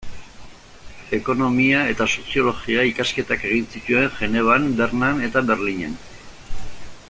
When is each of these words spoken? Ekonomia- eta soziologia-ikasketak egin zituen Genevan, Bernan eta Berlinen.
Ekonomia- 1.17 1.83
eta 1.91 2.07
soziologia-ikasketak 2.13 3.45
egin 3.51 3.69
zituen 3.75 4.09
Genevan, 4.23 4.69
Bernan 4.81 5.23
eta 5.29 5.45
Berlinen. 5.53 5.97